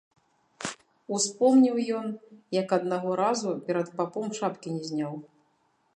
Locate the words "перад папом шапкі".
3.69-4.67